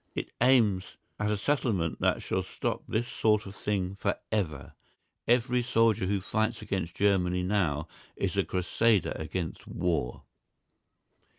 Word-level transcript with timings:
It 0.15 0.31
aims 0.41 0.97
at 1.19 1.29
a 1.29 1.37
settlement 1.37 1.99
that 1.99 2.23
shall 2.23 2.41
stop 2.41 2.81
this 2.87 3.07
sort 3.07 3.45
of 3.45 3.55
thing 3.55 3.93
for 3.93 4.15
ever. 4.31 4.73
Every 5.27 5.61
soldier 5.61 6.07
who 6.07 6.21
fights 6.21 6.59
against 6.63 6.95
Germany 6.95 7.43
now 7.43 7.87
is 8.15 8.35
a 8.35 8.43
crusader 8.43 9.13
against 9.15 9.67
war. 9.67 10.23